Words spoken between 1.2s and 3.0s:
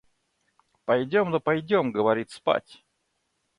да пойдем, говорит, спать.